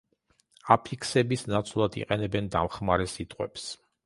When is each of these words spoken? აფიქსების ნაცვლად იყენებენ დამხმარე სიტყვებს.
აფიქსების 0.75 1.43
ნაცვლად 1.55 1.99
იყენებენ 2.01 2.49
დამხმარე 2.57 3.07
სიტყვებს. 3.15 3.69